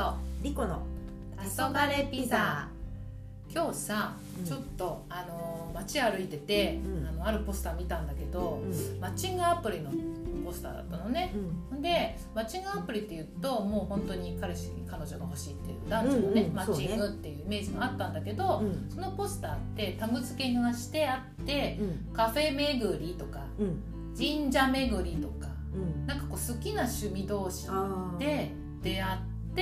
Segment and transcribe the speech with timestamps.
[0.00, 0.82] とリコの
[1.36, 2.66] 黄昏ピザ。
[3.52, 4.44] 今日さ、うん。
[4.46, 9.90] ちょっとあの街歩いてて、うんあのあるポスター見たんだけど、うんマッチングアプリの
[10.42, 11.34] ポスターだったのね、
[11.82, 16.54] でマッチングアプリっていうともう本当に彼氏彼女が欲しいっていう男女のね、うんうん。
[16.54, 18.88] マッチングっていうイメージがあったんだけど、うん。
[18.88, 22.14] そのポスターってタグ付けがしてあってうん。
[22.14, 23.82] カフェ巡りとかうん。
[24.16, 26.06] 神社巡りとかうん。
[26.06, 27.68] なんかこう好きな趣味同士
[28.18, 28.50] で
[28.82, 29.60] 出会ってう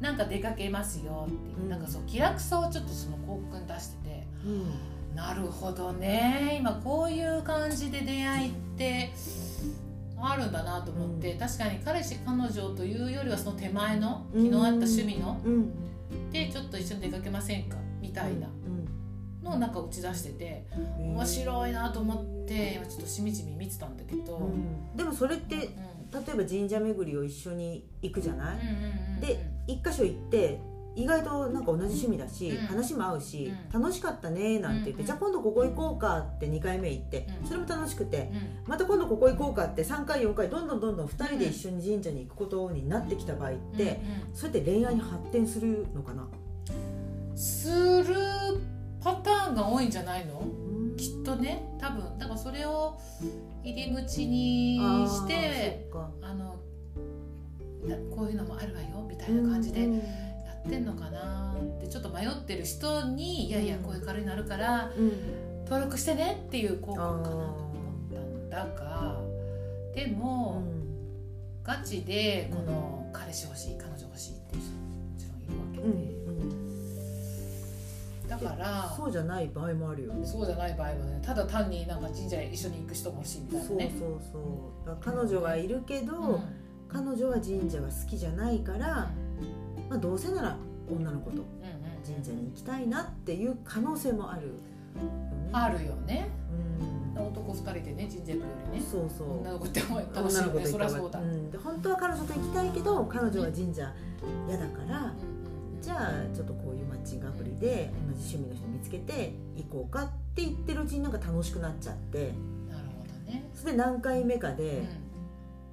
[0.00, 0.02] ん。
[0.02, 1.68] なんか出かけますよっていう、うん。
[1.68, 5.16] なんかそう気楽さをちょっとその広告に出しててうん。
[5.16, 6.56] なるほどね。
[6.58, 9.12] 今こういう感じで出会いって
[10.20, 14.44] あるんだなと思って、う確かに彼氏彼女というよりはその手前のうん。
[14.44, 15.70] 気の合った趣味の、うん。
[16.30, 18.48] でちょっと一緒に出かけませんかみたいな
[19.42, 20.66] のをなんか打ち出してて
[20.98, 24.50] うん面白いなと思って今ちょっとしみじみ見てたんだけど、
[24.96, 25.70] でもそれって
[26.14, 29.20] 例えば神社巡りを一緒に行くじゃない？
[29.20, 30.60] で一箇所行って
[30.96, 32.66] 意外となんか同じ趣味だし、うん。
[32.66, 33.82] 話も合うし、うん。
[33.82, 37.48] 楽しかったねなんて言って、うんじゃあ今度ここ行こうかって2回目行って、うん。
[37.48, 38.70] それも楽しくてうん。
[38.70, 43.96] また今度ここ行こうかって3回4回どんどんどんどん2人で一緒に神社に行くことになってきた場合って、うんうん
[44.34, 46.28] それって恋愛に発展するのかな、
[47.34, 48.14] する
[49.00, 50.42] パターンが多いんじゃないの？
[51.24, 52.98] とね多分だからそれを
[53.62, 54.76] 入り口に
[55.08, 55.88] して
[56.22, 56.56] あの
[57.86, 60.02] なこういうのもあるわよみたいな感じでうんや
[60.66, 65.44] ってんのかなってちょっと迷ってる人にいやいやこういう軽いのあるからうん。
[65.64, 67.48] 登録してねっていう広告かなと思
[68.10, 69.16] ったんだが
[69.94, 70.62] でも、
[71.62, 74.78] ガチでこの彼氏欲しい彼女欲しいっていう人も
[75.10, 76.08] もちろんいるわけうん。
[76.08, 76.13] で、
[78.44, 80.26] からそうじゃない場合もあるよね。
[80.26, 84.86] そうじゃない場合はねただ単になんか神社へ一緒に行く人が欲しいみたいなそうねそうそう。
[84.86, 86.40] だから彼女はいるけど、うん。
[86.86, 89.10] 彼女は神社が好きじゃないから、
[89.90, 90.56] まあ、どうせなら
[90.88, 91.42] 女の子と
[92.06, 94.60] 神社に行きたいなっていう可能性もあるよね。
[95.52, 96.28] あるよね。
[97.16, 97.26] うん。
[97.26, 98.36] 男二人でね神社行くよ
[98.72, 98.86] りね。
[98.88, 99.40] そうそう。
[99.40, 100.66] 女の子って楽しいよね。
[100.66, 101.50] そりゃそうだ、うん。
[101.50, 103.92] で本当は彼女と行きたいけど彼女は神社
[104.46, 105.53] 嫌だから、うんうん
[105.84, 112.32] じゃあちょっとこういうマッチングアプリで同じ趣味の人見つけて行こうかって言ってるうちになんか楽しくなっちゃって。
[112.70, 114.86] なるほどね、それで何回目かうで、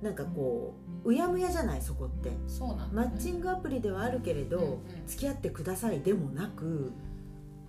[0.02, 0.74] ん、なんかこ
[1.06, 2.32] ううやむやじゃないそこって。
[2.46, 4.80] そうなんだ、マッチングアプリではあるけれど、うんうん。
[5.08, 6.92] 付き合ってくださいでもなく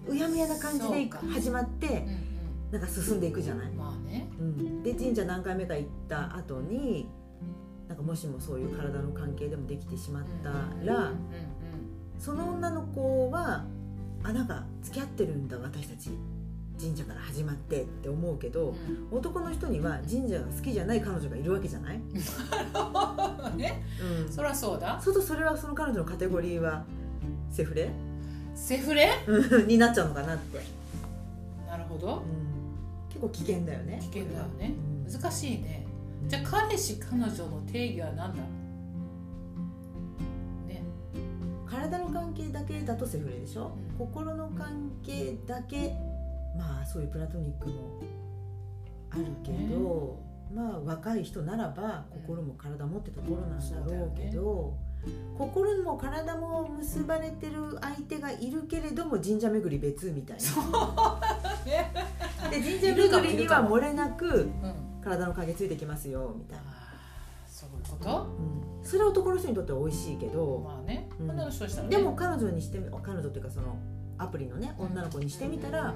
[0.09, 2.72] うやむやな感じで始まってうんうん。
[2.72, 4.28] なんか進んでいくじゃない、まあね。
[4.41, 7.09] うん、で神社何回目か行った後に
[7.86, 10.50] なんかもしもそういう体の関係でもできてしまった
[10.84, 11.72] ら、うんうん
[12.22, 13.65] その女の子は
[14.22, 16.10] あなんか付き合ってるんだ私たち
[16.81, 18.75] 神社から始まってって思うけど、
[19.10, 19.19] うん。
[19.19, 22.00] 男の人には神社が好きじゃない彼女がいるわけじゃない、う
[23.55, 23.83] んね。
[24.25, 25.00] うん、そりゃそうだ。
[25.00, 26.84] そうするとそれはその彼女のカテゴリーは
[27.50, 27.91] セフレ？
[28.54, 29.10] セフレ？
[29.66, 30.59] になっちゃうのかなって、
[31.69, 32.22] なるほど。
[33.10, 34.75] 結構危険だよね危険だよね。
[35.06, 35.12] うん。
[35.12, 35.87] 難しいね。
[36.27, 38.34] じゃあ彼氏彼女の定義は何だ？
[38.34, 38.61] ね
[41.72, 44.06] 体の関係だけだとセフレでしょ、うん。
[44.06, 45.97] 心の関係だけ
[46.56, 48.03] まあそういうプラトニックも
[49.10, 50.21] あるけど、
[50.55, 54.75] まあ若い人ならば心も体持ってた頃なんだろうけど、
[55.38, 61.21] 心も体も結ばれてる相手がいるけれども神社巡り別みたいな。
[61.65, 61.93] ね。
[62.50, 64.75] で神社巡りには漏れなくうん。
[65.03, 66.65] 体の影ついてきますよみたいな、
[67.44, 68.22] そういうこと？
[68.81, 71.09] うん、それは男の人にとっては美味しいけど、まあね。
[71.10, 71.96] うん女の人したらね。
[71.96, 73.76] でも彼女にしてみ彼女っていうかその
[74.18, 75.94] アプリのね女の子にしてみたら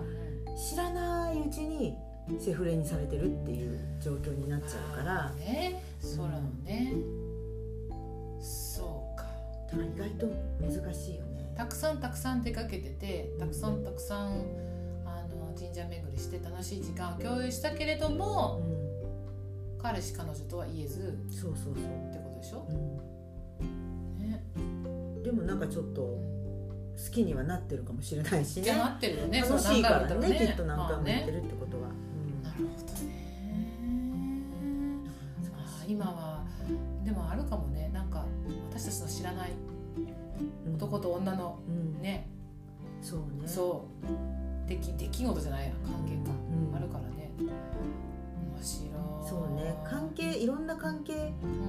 [0.71, 1.97] 知らないうちに
[2.41, 5.31] セフレにされてるっていう状況になっちゃうから。
[5.33, 5.83] ね。
[6.01, 6.93] そうなのね。
[8.41, 9.27] そうか。
[9.71, 10.27] だから意外と
[10.61, 11.37] 難しいよね。
[11.57, 14.45] たくさんたくさん出かけててたくさんたくさん
[15.07, 18.61] あの神社巡りして楽しい時間を共有したけれども
[19.77, 22.69] うん、彼氏彼女とは言えずそうそうそう、ってことでしょ、
[24.19, 24.76] ねうん、でも
[25.47, 26.19] なんかちょっと好
[27.11, 28.73] きにはなってるかもしれないしね。
[28.73, 29.41] なってるよね。
[29.41, 32.43] 楽しいからね何回も言ったらきっと何回もやってるってことは、うん。
[32.43, 33.27] なるほどね。
[35.55, 36.45] あー今は
[37.05, 37.91] でもあるかもね。
[37.93, 38.25] なんか
[38.71, 39.53] 私たちの知らない
[40.67, 42.03] うん男と女のうん。
[42.03, 42.29] ね、
[43.03, 43.47] そうね。
[43.47, 44.69] そう。
[44.69, 45.73] 出来出来事じゃないや。
[45.85, 46.33] 関係か、
[46.71, 46.77] うん。
[46.77, 47.31] あるからね。
[47.39, 47.49] 面
[48.63, 48.93] 白い。
[49.29, 49.77] そうね。
[49.85, 51.17] 関係いろんな関係っ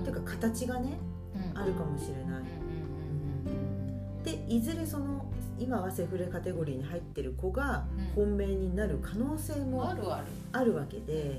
[0.03, 0.97] ていうか形がね
[1.35, 1.57] うん。
[1.59, 2.43] あるかもしれない
[4.27, 5.25] でいずれその
[5.57, 7.85] 今はセフレカテゴリーに入ってる子が
[8.15, 8.25] うん。
[8.27, 10.25] 本命になる可能性もるある。
[10.51, 11.37] あるわけで、うんうんうん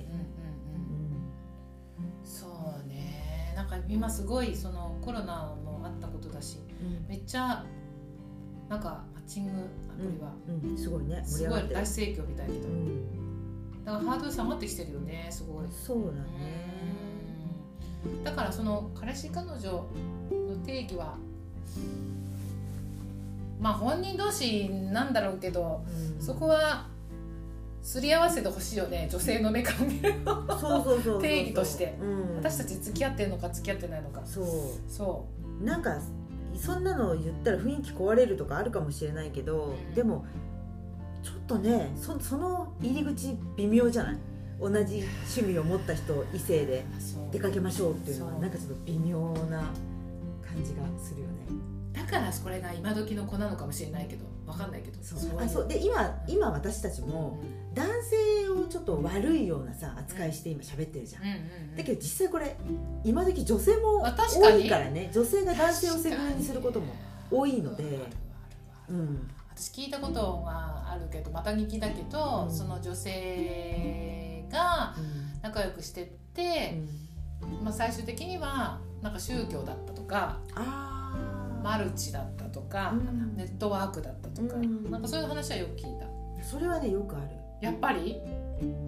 [1.99, 2.25] うん。
[2.25, 2.47] そ
[2.85, 3.53] うね。
[3.55, 6.59] なんか今すごいそのコロナもあったことだし
[7.09, 7.65] めっちゃ
[8.69, 9.51] なんかマッチング
[9.91, 10.71] アプリは、うん。
[10.71, 10.79] うん。
[10.79, 11.23] すごいね。
[11.25, 13.85] 盛すごい大盛況みたいけど、うん。
[13.85, 15.67] だからハードル下がってきてるよねすごい。
[15.71, 16.19] そうだね。
[18.07, 18.25] うん。
[18.25, 21.19] だからその彼氏彼女の定義は
[23.61, 25.85] まあ本人同士なんだろうけど、
[26.17, 26.23] うん。
[26.23, 26.87] そこは
[27.83, 30.15] すり合わせてほしいよね女性の目から見る
[31.21, 31.97] 定義として。
[32.01, 32.37] うん。
[32.37, 34.23] 私たち付き合ってるのか付き合ってないのか。
[34.25, 34.45] そう。
[34.89, 35.27] そ
[35.63, 36.01] なんか
[36.57, 39.95] そんなの言ったら雰囲気壊れるとかあるかもしれないけど、うん。
[39.95, 40.25] でも
[41.23, 44.19] ちょっとねそその入り口微妙じゃない？
[44.61, 45.05] 同じ
[45.37, 46.85] 趣味を持った人異性で
[47.31, 49.73] 出かけましょうっていうのはなんかちょっと微妙な
[50.45, 51.35] 感じがするよね
[51.99, 54.99] だからこれが今時の子なのかもしれないけどわかんないけど。
[55.03, 55.41] そう。
[55.41, 55.69] いあそう。
[55.69, 57.39] で今今私たちも
[57.75, 61.39] 男性をちょっと悪いようなさ扱いして今喋ってるじゃん、うんうんう
[61.73, 61.77] ん。
[61.77, 62.57] だけど実際これ
[63.05, 65.11] 今時女性も多いからね。
[65.13, 66.95] 女性が男性をセグにすることも
[67.31, 67.85] 多いので。
[68.89, 69.31] うん。
[69.55, 72.55] 私聞いたことがあるけどまた聞きだけど、うん。
[72.55, 74.95] その女性が
[75.43, 76.81] 仲良くしてって、
[77.63, 80.98] まあ、最終的にはなんか宗教だったとかああ
[81.69, 83.37] マルチだったとか、うん。
[83.37, 84.91] ネットワークだったとか、うん。
[84.91, 86.07] なんかそういう話はよく聞いた。
[86.43, 87.27] それはねよくある。
[87.61, 88.21] やっぱり？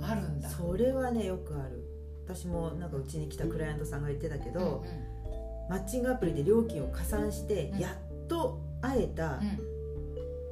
[0.02, 0.48] あるんだ。
[0.48, 1.84] それはねよくある。
[2.26, 5.68] 私もなんかうちに来たクライアントさんが言ってたけど、うんうん。
[5.68, 7.78] マッチングアプリで料金を加算して、うん。
[7.78, 9.40] やっと会えた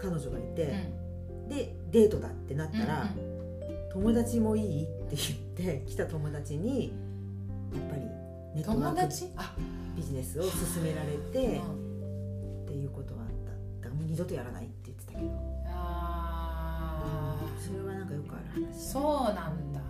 [0.00, 0.74] 彼女がいて、
[1.32, 1.48] うん。
[1.48, 3.38] でデートだってなったら、うん
[3.90, 6.92] 友達もいいって言って来た友達に
[7.74, 8.02] やっぱり
[8.54, 9.08] ネットワ友ーク
[9.96, 11.87] ビジネスを勧められて、うん
[12.68, 13.52] っていうことはあった。
[13.52, 15.30] だからもう二度とやらないって言ってたけど。
[15.66, 19.00] あそれはなんかよくある話ーそ
[19.30, 19.80] うなんだ。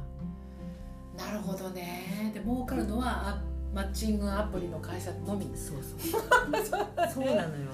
[1.16, 2.30] なるほどね。
[2.32, 3.42] で儲かるのはあ
[3.74, 5.46] マッチングアプリの会社のみ。
[5.56, 6.00] そうそう。
[7.12, 7.70] そうなのよ。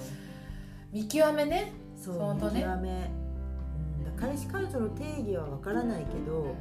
[0.91, 1.73] 見極めね。
[1.97, 3.11] そう見極め、
[4.07, 6.55] うん、彼氏彼女の定義はわからないけど、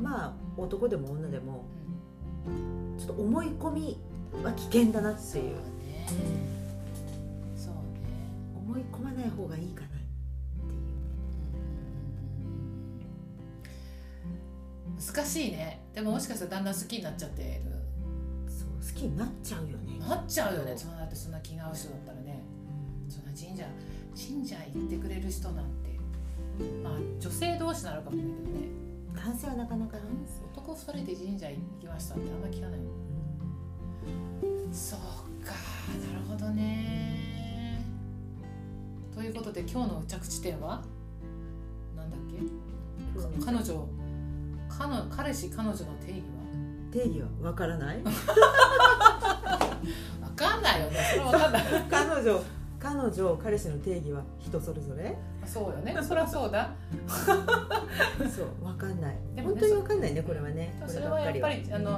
[0.00, 1.64] まあ男でも女でも
[2.98, 4.00] ちょっと思い込み
[4.42, 5.56] は危険だなってそうねいう、
[6.08, 6.53] そう
[15.12, 15.80] 難しいね。
[15.94, 17.42] でももしかしたらだんだん好きになっちゃって。
[17.42, 17.72] る
[18.48, 19.98] そう好きになっちゃうよね。
[19.98, 20.76] なっちゃうよね。
[20.76, 22.42] そんなだってそんな気が合う人だったらね。
[23.08, 23.64] そんな神社
[24.14, 25.94] 神社行ってくれる人なんて。
[26.82, 28.68] まあ女性同士ならかもしれないけどね。
[29.14, 30.02] 男性はなかなかね、
[30.52, 32.80] 男2人で神社行きましたってあんま聞かない
[34.72, 35.00] そう
[35.44, 37.84] かなるほどね。
[39.14, 40.82] ということで今日の着地点は？
[41.96, 42.38] なんだっけ？
[42.38, 43.86] うん彼女
[44.78, 46.22] 彼女彼氏彼女の定義
[46.92, 48.02] 定義はわからない？
[48.04, 48.10] は
[50.20, 50.98] 分かんないよね。
[51.12, 51.62] それは分かんない。
[51.90, 52.40] 彼女
[52.78, 55.16] 彼女彼氏の定義は人それぞれ？
[55.46, 55.96] そうよね。
[56.02, 56.70] そりゃそうだ。
[57.08, 59.16] そうわかんない。
[59.34, 60.80] ね本当にわかんないねこれはね。
[60.86, 61.96] それはやっぱりあの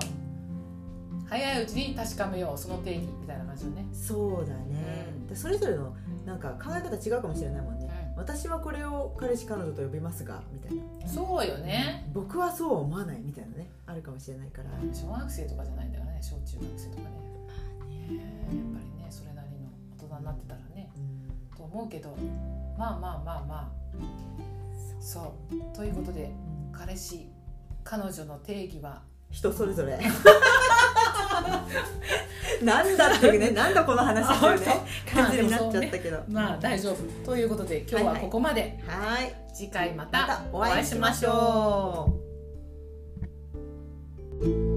[1.28, 3.86] 早いうちに確かめようその定義みたいな感じよね。
[3.92, 5.26] そうだね、うん。
[5.26, 5.94] でそれぞれの
[6.24, 7.75] なんか考え方違うかもしれないもん
[8.16, 11.08] 私はこれを彼氏彼女と呼びますがみたいな。
[11.08, 12.08] そうよね。
[12.14, 13.70] 僕はそうは思わないみたいなね。
[13.86, 16.18] あるかもしれないから、小学生とかじゃないんだからね。
[16.22, 17.08] 小中学生とかね。
[18.08, 18.16] ね。
[18.16, 20.90] やっぱりねそれなりの大人になってたらね。
[20.96, 21.56] うん。
[21.56, 22.16] と思うけど
[22.78, 23.68] まあまあまあまあ。
[25.00, 25.76] そう。
[25.76, 26.32] ということで
[26.72, 27.28] 彼氏
[27.84, 29.02] 彼女の定義は？
[29.30, 29.98] 人それぞれ
[33.16, 34.66] っていうね なんだこの話っていうね
[35.12, 36.18] 感じになっちゃったけど。
[36.28, 36.96] まあ大丈夫。
[37.24, 42.12] ということで今日はここまで、はい次回またお会いしましょ
[44.42, 44.75] う